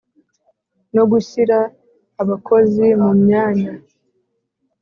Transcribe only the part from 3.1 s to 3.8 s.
myanya